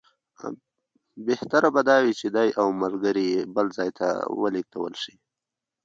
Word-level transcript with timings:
بهتره 1.25 1.69
به 1.75 1.81
دا 1.89 1.97
وي 2.03 2.13
چې 2.19 2.27
دی 2.35 2.49
او 2.59 2.67
ملګري 2.81 3.25
یې 3.33 3.41
بل 3.55 3.67
ځای 3.77 3.89
ته 3.99 4.07
ولېږل 4.39 4.93
شي. 5.03 5.15